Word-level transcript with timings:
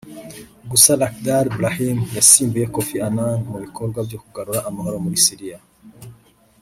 Gusa 0.71 0.91
Lakhdar 0.99 1.45
Brahimi 1.57 2.05
wasimbuye 2.15 2.65
Koffi 2.75 2.95
Annan 3.07 3.39
mu 3.51 3.57
bikorwa 3.63 3.99
byo 4.07 4.17
kugarura 4.23 4.59
amahoro 4.69 4.97
muri 5.03 5.17
Syria 5.25 5.57